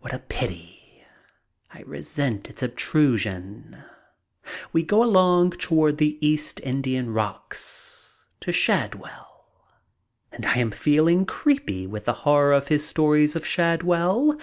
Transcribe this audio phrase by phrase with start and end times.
[0.00, 1.04] What a pity!
[1.72, 3.84] I resent its obtrusion.
[4.72, 9.44] We go along toward the East Indian Rocks— to Shadwell.
[10.32, 14.36] And I am feeling creepy with the horror of his stories of Shadwell.